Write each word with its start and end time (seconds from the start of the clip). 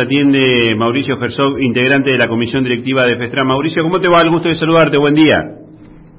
Atiende 0.00 0.74
Mauricio 0.76 1.18
Gersog, 1.18 1.60
integrante 1.60 2.10
de 2.10 2.18
la 2.18 2.28
comisión 2.28 2.64
directiva 2.64 3.04
de 3.04 3.16
FESTRA. 3.16 3.44
Mauricio, 3.44 3.82
¿cómo 3.82 4.00
te 4.00 4.08
va? 4.08 4.22
El 4.22 4.30
gusto 4.30 4.48
de 4.48 4.54
saludarte, 4.54 4.98
buen 4.98 5.14
día. 5.14 5.36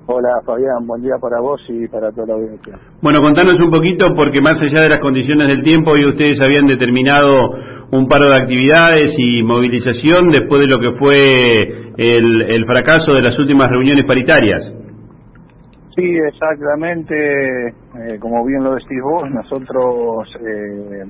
Hola 0.05 0.41
Fabián, 0.45 0.85
buen 0.85 1.01
día 1.01 1.15
para 1.21 1.39
vos 1.39 1.61
y 1.69 1.87
para 1.87 2.11
toda 2.11 2.27
la 2.27 2.33
audiencia. 2.33 2.73
Bueno, 3.01 3.21
contanos 3.21 3.59
un 3.59 3.71
poquito, 3.71 4.13
porque 4.15 4.41
más 4.41 4.61
allá 4.61 4.81
de 4.81 4.89
las 4.89 4.99
condiciones 4.99 5.47
del 5.47 5.63
tiempo, 5.63 5.91
hoy 5.91 6.05
ustedes 6.05 6.39
habían 6.41 6.65
determinado 6.67 7.51
un 7.91 8.07
paro 8.07 8.29
de 8.29 8.35
actividades 8.35 9.13
y 9.17 9.43
movilización 9.43 10.29
después 10.29 10.61
de 10.61 10.67
lo 10.67 10.79
que 10.79 10.97
fue 10.97 11.63
el, 11.97 12.65
fracaso 12.65 13.13
de 13.13 13.21
las 13.21 13.37
últimas 13.37 13.69
reuniones 13.69 14.03
paritarias. 14.05 14.73
Sí, 15.95 16.03
exactamente, 16.27 17.67
eh, 17.67 18.19
como 18.19 18.45
bien 18.45 18.63
lo 18.63 18.75
decís 18.75 19.01
vos, 19.03 19.29
nosotros 19.29 20.27
eh, 20.39 21.03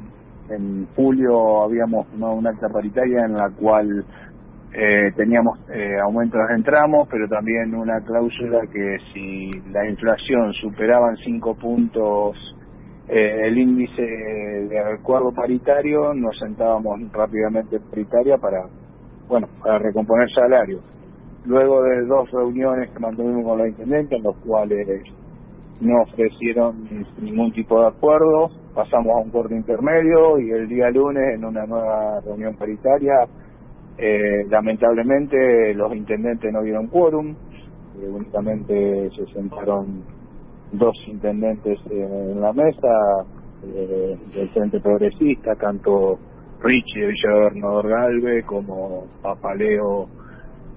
en 0.49 0.87
julio 0.95 1.63
habíamos 1.63 2.07
tomado 2.07 2.33
una 2.33 2.51
acta 2.51 2.69
paritaria 2.69 3.25
en 3.25 3.33
la 3.33 3.49
cual 3.49 4.05
eh, 4.73 5.11
teníamos 5.17 5.59
eh, 5.70 5.99
aumentos 5.99 6.39
de 6.47 6.63
tramos, 6.63 7.07
pero 7.09 7.27
también 7.27 7.75
una 7.75 7.99
cláusula 8.02 8.61
que 8.71 8.97
si 9.13 9.52
la 9.69 9.85
inflación 9.89 10.53
superaba 10.53 11.09
en 11.09 11.17
cinco 11.17 11.55
puntos 11.55 12.38
eh, 13.09 13.47
el 13.47 13.57
índice 13.57 14.02
de 14.02 14.80
acuerdo 14.80 15.33
paritario, 15.33 16.13
nos 16.13 16.38
sentábamos 16.39 17.02
rápidamente 17.11 17.75
en 17.75 17.83
paritaria 17.83 18.38
para, 18.38 18.63
bueno, 19.27 19.47
para 19.61 19.80
recomponer 19.80 20.30
salarios. 20.31 20.81
Luego 21.44 21.83
de 21.83 22.05
dos 22.05 22.31
reuniones 22.31 22.91
que 22.91 22.99
mantuvimos 22.99 23.44
con 23.44 23.58
los 23.58 23.67
intendentes, 23.67 24.19
en 24.19 24.23
los 24.23 24.38
cuales 24.38 24.88
no 25.81 26.03
ofrecieron 26.03 26.88
ningún 27.19 27.52
tipo 27.52 27.81
de 27.81 27.88
acuerdo, 27.88 28.52
pasamos 28.73 29.16
a 29.16 29.20
un 29.20 29.30
corte 29.30 29.55
intermedio 29.55 30.39
y 30.39 30.52
el 30.52 30.67
día 30.67 30.89
lunes 30.89 31.35
en 31.35 31.45
una 31.45 31.66
nueva 31.66 32.21
reunión 32.21 32.55
paritaria 32.55 33.27
eh, 33.97 34.45
lamentablemente 34.49 35.73
los 35.75 35.94
intendentes 35.95 36.52
no 36.52 36.63
dieron 36.63 36.88
quórum, 36.88 37.36
eh, 38.02 38.08
únicamente 38.09 39.09
se 39.11 39.25
sentaron 39.33 40.03
dos 40.72 40.95
intendentes 41.08 41.77
en 41.89 42.42
la 42.42 42.52
mesa 42.52 43.25
eh, 43.64 44.17
del 44.33 44.49
Frente 44.49 44.80
Progresista, 44.80 45.55
tanto 45.55 46.17
Richie 46.64 47.02
de 47.02 47.08
Villavernador 47.08 47.89
Galve 47.89 48.44
como 48.44 49.05
Papaleo 49.22 50.08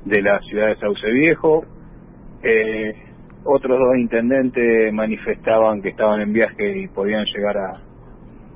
de 0.05 0.21
la 0.21 0.39
ciudad 0.41 0.69
de 0.69 0.77
Sauce 0.77 1.11
Viejo. 1.11 1.65
Eh, 2.43 2.93
otros 3.45 3.79
dos 3.79 3.97
intendentes 3.97 4.93
manifestaban 4.93 5.83
que 5.83 5.91
estaban 5.91 6.21
en 6.21 6.33
viaje 6.33 6.79
y 6.79 6.89
podían 6.89 7.25
llegar 7.35 7.57
a, 7.59 7.81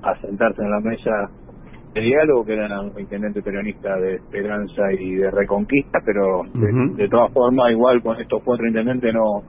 a 0.03 0.20
sentarse 0.20 0.62
en 0.62 0.70
la 0.70 0.81
mesa 0.81 1.31
de 1.94 2.00
diálogo, 2.00 2.44
que 2.44 2.55
eran 2.55 2.92
intendente 2.98 3.42
peronista 3.42 3.97
de 3.97 4.16
Esperanza 4.16 4.92
y 4.92 5.16
de 5.16 5.31
Reconquista, 5.31 6.00
pero 6.05 6.42
de, 6.97 7.09
todas 7.09 7.33
formas, 7.33 7.70
igual 7.70 8.03
con 8.03 8.20
estos 8.20 8.42
cuatro 8.42 8.66
intendentes 8.66 9.12
no 9.14 9.42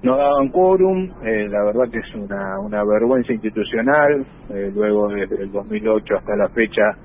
no 0.00 0.16
daban 0.16 0.48
quórum, 0.50 1.10
eh, 1.24 1.48
la 1.48 1.64
verdad 1.64 1.90
que 1.90 1.98
es 1.98 2.14
una, 2.14 2.60
una 2.60 2.84
vergüenza 2.84 3.32
institucional, 3.32 4.24
eh, 4.50 4.70
luego 4.72 5.08
desde 5.08 5.42
el 5.42 5.50
2008 5.50 6.18
hasta 6.18 6.36
la 6.36 6.48
fecha 6.50 6.96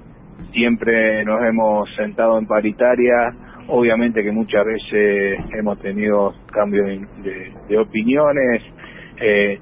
siempre 0.52 1.26
nos 1.26 1.42
hemos 1.44 1.90
sentado 1.96 2.38
en 2.38 2.46
paritaria, 2.46 3.34
obviamente 3.68 4.24
que 4.24 4.32
muchas 4.32 4.66
veces 4.66 5.40
hemos 5.58 5.80
tenido 5.80 6.34
cambios 6.52 7.02
de, 7.24 7.78
opiniones, 7.78 8.62
eh, 9.20 9.60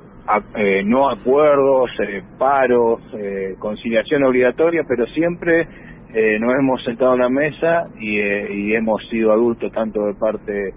eh, 0.56 0.84
no 0.86 1.10
acuerdos, 1.10 1.90
eh, 2.00 2.24
paros, 2.38 3.02
eh, 3.18 3.56
conciliación 3.60 4.24
obligatoria, 4.24 4.84
pero 4.88 5.06
siempre 5.08 5.68
eh, 6.14 6.38
nos 6.40 6.54
hemos 6.56 6.84
sentado 6.84 7.14
en 7.14 7.20
la 7.22 7.30
mesa 7.30 7.88
y, 8.00 8.20
y, 8.20 8.76
hemos 8.76 9.02
sido 9.10 9.32
adultos 9.32 9.72
tanto 9.72 10.06
de 10.06 10.14
parte 10.14 10.74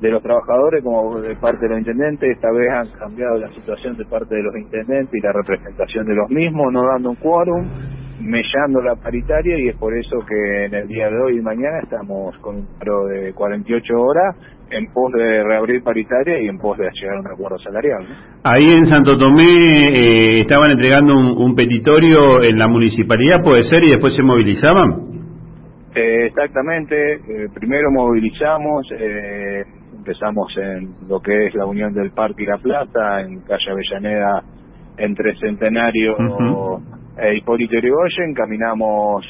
de 0.00 0.10
los 0.10 0.22
trabajadores 0.22 0.82
como 0.82 1.20
de 1.20 1.36
parte 1.36 1.60
de 1.60 1.68
los 1.68 1.78
intendentes. 1.78 2.30
Esta 2.30 2.50
vez 2.50 2.68
han 2.70 2.88
cambiado 2.98 3.38
la 3.38 3.48
situación 3.52 3.96
de 3.96 4.04
parte 4.04 4.34
de 4.34 4.42
los 4.42 4.56
intendentes 4.56 5.14
y 5.14 5.20
la 5.20 5.32
representación 5.32 6.06
de 6.06 6.14
los 6.14 6.28
mismos, 6.30 6.72
no 6.72 6.82
dando 6.82 7.10
un 7.10 7.16
quórum, 7.16 7.64
mellando 8.22 8.80
la 8.80 8.94
paritaria 8.94 9.58
y 9.58 9.68
es 9.68 9.76
por 9.76 9.96
eso 9.96 10.18
que 10.26 10.64
en 10.66 10.74
el 10.74 10.88
día 10.88 11.10
de 11.10 11.18
hoy 11.18 11.38
y 11.38 11.40
mañana 11.40 11.80
estamos 11.82 12.36
con 12.38 12.56
un 12.56 12.66
paro 12.78 13.06
de 13.06 13.32
48 13.32 13.94
horas 13.94 14.36
en 14.70 14.86
pos 14.92 15.12
de 15.12 15.42
reabrir 15.42 15.82
paritaria 15.82 16.40
y 16.40 16.48
en 16.48 16.58
pos 16.58 16.78
de 16.78 16.88
llegar 16.92 17.16
a 17.16 17.20
un 17.20 17.26
acuerdo 17.26 17.58
salarial. 17.58 18.06
Ahí 18.44 18.64
en 18.72 18.86
Santo 18.86 19.18
Tomé 19.18 19.88
eh, 19.88 20.40
estaban 20.40 20.70
entregando 20.70 21.14
un, 21.14 21.54
petitorio 21.54 22.42
en 22.42 22.58
la 22.58 22.68
municipalidad, 22.68 23.42
puede 23.42 23.64
ser, 23.64 23.84
y 23.84 23.90
después 23.90 24.14
se 24.14 24.22
movilizaban. 24.22 25.12
Eh, 25.94 26.26
exactamente, 26.26 27.14
eh, 27.14 27.48
primero 27.52 27.90
movilizamos, 27.90 28.86
empezamos 29.98 30.56
en 30.56 31.08
lo 31.08 31.20
que 31.20 31.48
es 31.48 31.54
la 31.54 31.66
unión 31.66 31.92
del 31.92 32.12
Parque 32.12 32.44
y 32.44 32.46
la 32.46 32.56
Plaza, 32.56 33.20
en 33.20 33.40
calle 33.40 33.70
Avellaneda, 33.70 34.42
entre 34.96 35.36
Centenario 35.36 36.16
e 37.16 37.36
Hipólito 37.36 37.74
Yrigoyen, 37.76 38.34
caminamos 38.34 39.26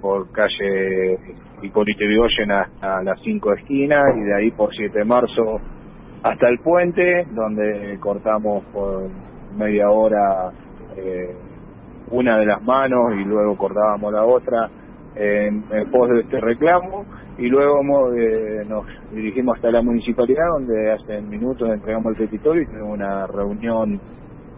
por 0.00 0.30
calle 0.30 1.18
Hipólito 1.62 2.04
Yrigoyen 2.04 2.52
hasta 2.52 3.02
las 3.02 3.20
cinco 3.22 3.52
esquinas 3.52 4.16
y 4.16 4.20
de 4.20 4.34
ahí 4.34 4.50
por 4.52 4.74
7 4.74 4.98
de 4.98 5.04
marzo 5.04 5.60
hasta 6.22 6.48
el 6.48 6.58
puente, 6.58 7.26
donde 7.32 7.98
cortamos 8.00 8.64
por 8.72 9.10
media 9.56 9.90
hora 9.90 10.50
eh, 10.96 11.36
una 12.10 12.38
de 12.38 12.46
las 12.46 12.62
manos 12.62 13.14
y 13.20 13.24
luego 13.24 13.56
cortábamos 13.56 14.12
la 14.12 14.24
otra 14.24 14.70
en, 15.14 15.62
pos 15.90 16.08
de 16.08 16.20
este 16.20 16.40
reclamo. 16.40 17.04
Y 17.36 17.48
luego 17.48 17.80
eh, 18.14 18.64
nos 18.68 18.86
dirigimos 19.12 19.56
hasta 19.56 19.70
la 19.70 19.82
municipalidad 19.82 20.46
donde 20.50 20.92
hace 20.92 21.20
minutos 21.20 21.68
entregamos 21.68 22.12
el 22.12 22.16
petitorio 22.16 22.62
y 22.62 22.66
tenemos 22.66 22.94
una 22.94 23.26
reunión 23.26 24.00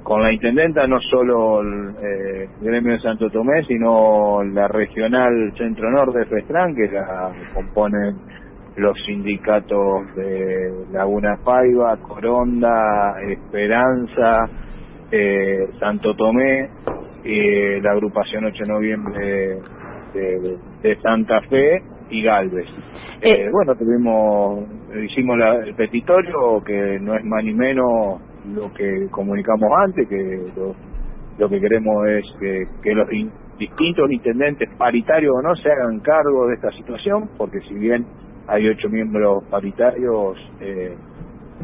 con 0.06 0.22
la 0.22 0.32
intendenta 0.32 0.86
no 0.86 1.00
solo 1.00 1.62
el 1.62 1.96
eh, 2.00 2.48
gremio 2.60 2.92
de 2.92 3.00
Santo 3.00 3.28
Tomé, 3.28 3.64
sino 3.64 4.40
la 4.44 4.68
regional 4.68 5.52
Centro 5.58 5.90
Norte 5.90 6.20
de 6.20 6.26
Festrán, 6.26 6.76
que 6.76 6.86
la 6.86 7.32
componen 7.52 8.14
los 8.76 8.96
sindicatos 9.04 10.14
de 10.14 10.72
Laguna 10.92 11.40
Paiva, 11.44 11.96
Coronda, 11.96 13.16
Esperanza, 13.28 14.48
eh, 15.10 15.70
Santo 15.80 16.14
Tomé, 16.14 16.70
y 17.24 17.80
la 17.80 17.90
agrupación 17.90 18.44
8 18.44 18.62
de 18.62 18.72
noviembre 18.72 19.58
de, 20.14 20.96
Santa 21.02 21.40
Fe 21.50 21.82
y 22.10 22.22
Galvez. 22.22 22.68
Eh, 23.22 23.32
eh, 23.32 23.48
bueno, 23.50 23.74
tuvimos, 23.74 24.68
hicimos 25.04 25.36
el 25.64 25.74
petitorio, 25.74 26.62
que 26.64 27.00
no 27.00 27.16
es 27.16 27.24
más 27.24 27.42
ni 27.42 27.54
menos 27.54 28.20
lo 28.54 28.72
que 28.72 29.08
comunicamos 29.10 29.70
antes, 29.84 30.08
que 30.08 30.52
lo, 31.38 31.48
que 31.48 31.60
queremos 31.60 32.06
es 32.08 32.24
que, 32.40 32.94
los 32.94 33.08
distintos 33.58 34.10
intendentes, 34.10 34.68
paritarios 34.76 35.34
o 35.36 35.42
no, 35.42 35.54
se 35.56 35.70
hagan 35.70 36.00
cargo 36.00 36.46
de 36.46 36.54
esta 36.54 36.70
situación, 36.72 37.30
porque 37.36 37.60
si 37.60 37.74
bien 37.74 38.06
hay 38.46 38.68
ocho 38.68 38.88
miembros 38.88 39.44
paritarios, 39.50 40.38
eh, 40.60 40.96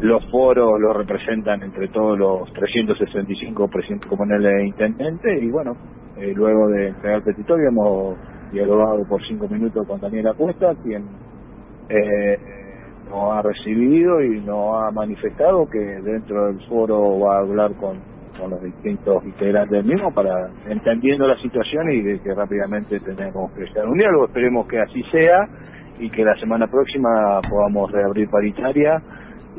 los 0.00 0.25
foros 0.31 0.81
los 0.81 0.97
representan 0.97 1.62
entre 1.62 1.88
todos 1.88 2.19
los 2.19 2.53
365 2.54 3.69
presidentes 3.69 4.09
comunales 4.09 4.54
de 4.54 4.66
intendentes 4.66 5.43
y 5.43 5.50
bueno, 5.50 5.76
eh, 6.16 6.32
luego 6.34 6.69
de 6.69 6.88
entregar 6.88 7.22
petitorio 7.22 7.69
hemos 7.69 8.16
dialogado 8.53 9.04
por 9.06 9.22
cinco 9.26 9.49
minutos 9.49 9.87
con 9.87 10.00
Daniela 10.00 10.32
Cuesta, 10.34 10.75
quien 10.82 11.04
eh, 11.88 12.38
nos 13.08 13.32
ha 13.32 13.42
recibido 13.42 14.22
y 14.22 14.40
nos 14.40 14.82
ha 14.82 14.90
manifestado 14.90 15.68
que 15.68 15.78
dentro 15.78 16.46
del 16.46 16.60
foro 16.66 17.20
va 17.20 17.36
a 17.36 17.40
hablar 17.40 17.72
con, 17.74 17.98
con 18.38 18.50
los 18.50 18.62
distintos 18.62 19.24
integrantes 19.24 19.70
del 19.70 19.84
mismo 19.84 20.12
para 20.12 20.48
entendiendo 20.68 21.26
la 21.26 21.36
situación 21.38 21.90
y 21.90 22.02
de 22.02 22.20
que 22.20 22.34
rápidamente 22.34 23.00
tenemos 23.00 23.52
que 23.52 23.64
estar 23.64 23.86
un 23.86 23.98
diálogo. 23.98 24.26
Esperemos 24.26 24.66
que 24.68 24.80
así 24.80 25.02
sea 25.10 25.46
y 25.99 26.10
que 26.10 26.25
la 26.25 26.34
semana 26.37 26.66
próxima 26.66 27.40
podamos 27.49 27.90
reabrir 27.93 28.28
paritaria 28.28 29.02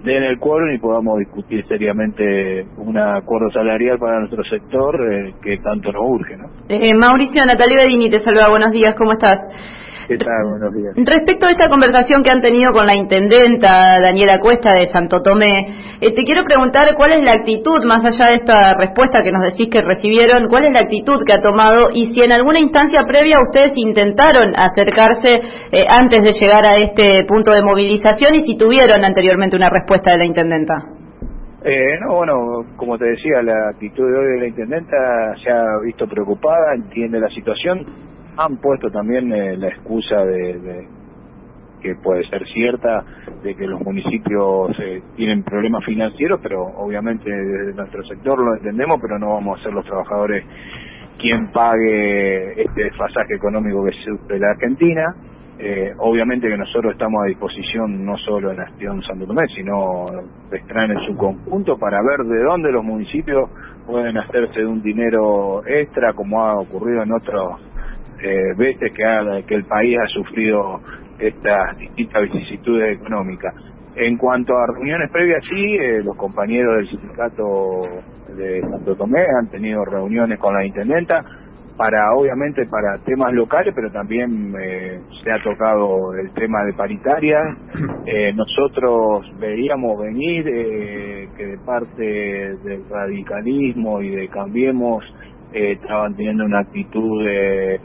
den 0.04 0.24
el 0.24 0.38
quórum 0.38 0.74
y 0.74 0.78
podamos 0.80 1.20
discutir 1.20 1.66
seriamente 1.68 2.66
un 2.78 2.98
acuerdo 2.98 3.50
salarial 3.52 3.98
para 3.98 4.20
nuestro 4.20 4.44
sector 4.44 5.00
eh, 5.12 5.34
que 5.42 5.58
tanto 5.60 5.92
nos 5.92 6.04
urge. 6.06 6.36
¿no? 6.36 6.50
Eh, 6.68 6.94
Mauricio, 6.94 7.46
Natalia 7.46 7.84
Bedini 7.84 8.10
te 8.10 8.22
saluda, 8.22 8.50
buenos 8.50 8.72
días, 8.72 8.96
¿cómo 8.98 9.14
estás? 9.14 9.40
¿Qué 10.08 10.18
tal? 10.18 10.44
Buenos 10.50 10.74
días. 10.74 10.94
Respecto 10.98 11.48
a 11.48 11.52
esta 11.52 11.70
conversación 11.70 12.24
que 12.24 12.32
han 12.32 12.42
tenido 12.42 12.74
con 12.74 12.86
la 12.86 12.94
intendenta 12.94 14.00
Daniela 14.02 14.40
Cuesta 14.40 14.76
de 14.76 14.88
Santo 14.88 15.22
Tomé, 15.22 15.98
eh, 16.02 16.14
te 16.14 16.24
quiero 16.24 16.44
preguntar 16.44 16.94
cuál 16.96 17.14
es 17.14 17.22
la 17.24 17.40
actitud, 17.40 17.84
más 17.86 18.04
allá 18.04 18.28
de 18.28 18.36
esta 18.36 18.74
respuesta 18.74 19.24
que 19.24 19.32
nos 19.32 19.44
decís 19.44 19.70
que 19.72 19.82
recibieron, 19.82 20.50
cuál 20.50 20.66
es 20.66 20.74
la 20.74 20.82
actitud 20.82 21.24
que 21.26 21.34
ha 21.34 21.42
tomado 21.42 21.90
y 21.94 22.14
si 22.14 22.22
en 22.22 22.34
alguna 22.34 22.60
instancia 22.60 23.04
previa 23.08 23.38
ustedes 23.48 23.72
intentaron 23.76 24.54
acercarse 24.58 25.42
eh, 25.72 25.86
antes 25.88 26.22
de 26.24 26.34
llegar 26.34 26.66
a 26.66 26.78
este 26.78 27.24
punto 27.26 27.52
de 27.52 27.64
movilización 27.64 28.36
y 28.36 28.44
si 28.44 28.58
tuvieron 28.58 29.06
anteriormente 29.06 29.56
una 29.56 29.70
respuesta 29.70 30.12
de 30.12 30.18
la 30.18 30.26
intendenta. 30.26 30.74
Eh, 31.66 31.98
no, 32.02 32.16
bueno, 32.16 32.66
como 32.76 32.98
te 32.98 33.06
decía, 33.06 33.42
la 33.42 33.70
actitud 33.70 34.06
de 34.06 34.18
hoy 34.18 34.34
de 34.34 34.40
la 34.42 34.48
intendenta 34.48 34.98
se 35.42 35.50
ha 35.50 35.80
visto 35.86 36.06
preocupada, 36.08 36.76
entiende 36.76 37.22
la 37.22 37.30
situación, 37.30 37.86
han 38.38 38.58
puesto 38.58 38.90
también 38.90 39.32
eh, 39.32 39.58
la 39.58 39.68
excusa 39.68 40.24
de, 40.26 40.88
que 41.82 41.96
puede 41.96 42.28
ser 42.30 42.46
cierta 42.48 43.04
de 43.44 43.56
que 43.56 43.68
los 43.68 43.82
municipios 43.82 44.72
eh, 44.80 45.02
tienen 45.16 45.44
problemas 45.44 45.84
financieros, 45.86 46.40
pero 46.42 46.64
obviamente 46.64 47.30
desde 47.30 47.74
nuestro 47.74 48.04
sector 48.06 48.40
lo 48.40 48.56
entendemos, 48.56 49.00
pero 49.02 49.20
no 49.20 49.34
vamos 49.34 49.60
a 49.60 49.64
ser 49.64 49.74
los 49.74 49.86
trabajadores 49.86 50.46
quien 51.20 51.52
pague 51.52 52.62
este 52.62 52.86
desfasaje 52.86 53.36
económico 53.36 53.84
que 53.86 53.92
sufre 54.04 54.40
la 54.40 54.52
Argentina. 54.52 55.16
Eh, 55.60 55.94
obviamente 56.00 56.50
que 56.50 56.58
nosotros 56.58 56.94
estamos 56.94 57.24
a 57.24 57.28
disposición 57.28 58.04
no 58.04 58.18
solo 58.18 58.52
en 58.52 58.58
la 58.58 58.66
gestión 58.68 59.02
Santo 59.04 59.28
Tomé, 59.28 59.48
sino 59.56 60.06
extraen 60.52 60.92
en 60.92 61.06
su 61.06 61.16
conjunto 61.16 61.78
para 61.78 62.02
ver 62.02 62.26
de 62.26 62.44
dónde 62.44 62.72
los 62.72 62.84
municipios 62.84 63.50
pueden 63.86 64.18
hacerse 64.18 64.62
de 64.62 64.66
un 64.66 64.82
dinero 64.82 65.62
extra, 65.66 66.14
como 66.14 66.44
ha 66.44 66.60
ocurrido 66.60 67.04
en 67.04 67.12
otros 67.12 67.62
eh, 68.24 68.54
veces 68.58 68.92
que, 68.94 69.44
que 69.48 69.56
el 69.56 69.66
país 69.66 69.98
ha 70.00 70.08
sufrido 70.08 70.80
estas 71.20 71.78
distintas 71.78 72.24
vicisitudes 72.24 72.98
económicas. 73.00 73.54
En 73.96 74.18
cuanto 74.18 74.58
a 74.58 74.66
reuniones 74.68 75.12
previas, 75.12 75.44
sí, 75.48 75.76
eh, 75.76 76.02
los 76.04 76.16
compañeros 76.16 76.78
del 76.78 76.90
sindicato 76.90 77.82
de 78.36 78.62
Santo 78.62 78.96
Tomé 78.96 79.24
han 79.40 79.48
tenido 79.50 79.86
reuniones 79.86 80.40
con 80.40 80.56
la 80.56 80.66
intendenta 80.66 81.24
para, 81.78 82.14
obviamente, 82.16 82.66
para 82.66 82.98
temas 83.00 83.34
locales, 83.34 83.72
pero 83.76 83.92
también 83.92 84.54
eh, 84.60 85.00
se 85.24 85.32
ha 85.32 85.42
tocado 85.44 86.14
el 86.16 86.32
tema 86.34 86.64
de 86.66 86.74
paritaria. 86.74 87.40
Eh, 88.06 88.34
nosotros 88.34 89.32
veíamos 89.40 90.00
venir 90.00 90.44
que 90.44 91.46
de 91.46 91.58
parte 91.66 92.04
del 92.04 92.84
radicalismo 92.90 94.02
y 94.02 94.10
de 94.10 94.28
Cambiemos 94.28 95.04
estaban 95.52 96.16
teniendo 96.16 96.46
una 96.46 96.60
actitud 96.60 97.24
de 97.24 97.80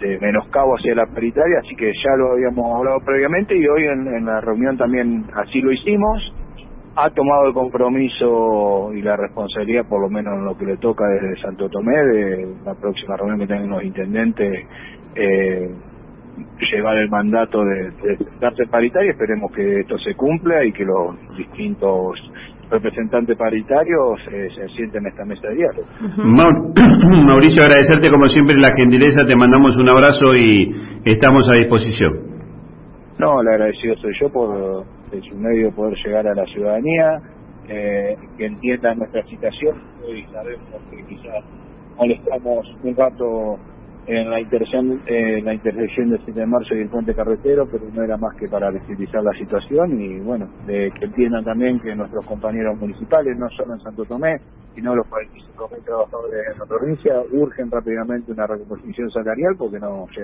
de 0.00 0.18
menoscabo 0.18 0.74
hacia 0.76 0.94
la 0.94 1.06
paritaria, 1.06 1.58
así 1.60 1.74
que 1.76 1.92
ya 1.92 2.16
lo 2.16 2.32
habíamos 2.32 2.76
hablado 2.76 3.00
previamente 3.04 3.56
y 3.56 3.66
hoy 3.66 3.84
en, 3.84 4.24
la 4.24 4.40
reunión 4.40 4.76
también 4.76 5.24
así 5.34 5.60
lo 5.60 5.72
hicimos. 5.72 6.32
Ha 6.96 7.10
tomado 7.10 7.48
el 7.48 7.54
compromiso 7.54 8.92
y 8.94 9.02
la 9.02 9.16
responsabilidad, 9.16 9.84
por 9.88 10.00
lo 10.00 10.08
menos 10.08 10.34
en 10.34 10.44
lo 10.44 10.56
que 10.56 10.64
le 10.64 10.76
toca 10.76 11.04
desde 11.08 11.42
Santo 11.42 11.68
Tomé, 11.68 11.96
de 11.96 12.54
la 12.64 12.74
próxima 12.74 13.16
reunión 13.16 13.40
que 13.40 13.46
tengan 13.48 13.70
los 13.70 13.82
intendentes, 13.82 14.66
eh, 15.16 15.70
llevar 16.72 16.98
el 16.98 17.08
mandato 17.10 17.64
de 17.64 17.90
darse 18.40 18.66
paritaria. 18.66 19.10
Esperemos 19.10 19.50
que 19.52 19.80
esto 19.80 19.98
se 19.98 20.14
cumpla 20.14 20.64
y 20.64 20.72
que 20.72 20.84
los 20.84 21.16
distintos 21.36 22.20
representantes 22.70 23.36
paritarios 23.36 24.20
se, 24.24 24.50
se 24.50 24.68
sienten 24.74 25.02
en 25.02 25.12
esta 25.12 25.24
mesa 25.24 25.48
de 25.48 25.54
diálogo. 25.54 25.86
Mauricio, 27.26 27.62
agradecerte 27.62 28.10
como 28.10 28.28
siempre 28.28 28.56
la 28.56 28.74
gentileza, 28.74 29.24
te 29.26 29.36
mandamos 29.36 29.76
un 29.76 29.88
abrazo 29.88 30.34
y 30.36 30.74
estamos 31.04 31.48
a 31.50 31.54
disposición. 31.54 32.34
No, 33.18 33.42
le 33.42 33.50
agradecido 33.50 33.94
soy 33.96 34.12
yo 34.20 34.28
por 34.28 34.84
en 35.12 35.22
su 35.22 35.36
medio 35.36 35.70
poder 35.72 35.96
llegar 36.04 36.26
a 36.26 36.34
la 36.34 36.44
ciudadanía, 36.46 37.20
eh, 37.68 38.16
que 38.36 38.46
entienda 38.46 38.94
nuestra 38.94 39.22
situación. 39.24 39.76
Hoy 40.06 40.24
sabemos 40.32 40.82
que 40.90 41.04
quizás 41.04 41.44
molestamos 41.96 42.66
un 42.82 42.96
rato 42.96 43.58
en 44.06 44.30
la 44.30 44.40
intersección, 44.40 45.02
eh, 45.06 45.40
la 45.42 45.54
intersección 45.54 46.10
del 46.10 46.20
7 46.24 46.40
de 46.40 46.46
marzo 46.46 46.74
y 46.74 46.80
el 46.80 46.88
puente 46.88 47.14
carretero, 47.14 47.66
pero 47.70 47.84
no 47.92 48.02
era 48.02 48.16
más 48.16 48.36
que 48.36 48.48
para 48.48 48.70
visibilizar 48.70 49.22
la 49.22 49.32
situación 49.32 50.00
y 50.00 50.20
bueno, 50.20 50.48
de 50.66 50.90
que 50.98 51.06
entiendan 51.06 51.44
también 51.44 51.80
que 51.80 51.94
nuestros 51.94 52.24
compañeros 52.26 52.78
municipales, 52.78 53.36
no 53.38 53.48
solo 53.50 53.74
en 53.74 53.80
Santo 53.80 54.04
Tomé, 54.04 54.40
sino 54.74 54.94
los 54.94 55.06
45.000 55.06 55.84
trabajadores 55.84 56.46
en 56.52 56.58
la 56.58 56.66
provincia, 56.66 57.14
urgen 57.32 57.70
rápidamente 57.70 58.32
una 58.32 58.46
recomposición 58.46 59.10
salarial 59.10 59.54
porque 59.56 59.78
no 59.78 60.06
llegan 60.08 60.22